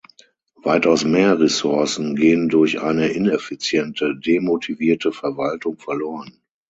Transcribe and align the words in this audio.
Weitaus 0.63 1.05
mehr 1.05 1.39
Ressourcen 1.39 2.15
gehen 2.15 2.49
durch 2.49 2.81
eine 2.81 3.09
ineffiziente, 3.09 4.15
demotivierte 4.15 5.11
Verwaltung 5.11 5.77
verloren. 5.77 6.41